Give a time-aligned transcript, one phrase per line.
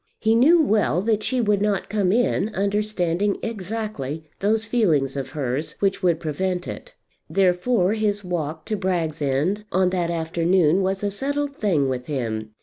[0.19, 5.73] He knew well that she would not come in, understanding exactly those feelings of hers
[5.79, 6.95] which would prevent it.
[7.29, 12.49] Therefore his walk to Bragg's End on that afternoon was a settled thing with him.